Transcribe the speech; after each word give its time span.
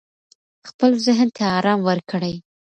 خپل 0.69 0.91
ذهن 1.05 1.27
ته 1.37 1.43
آرام 1.57 1.79
ورکړئ. 1.87 2.35